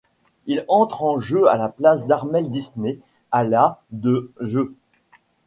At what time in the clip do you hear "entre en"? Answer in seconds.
0.67-1.19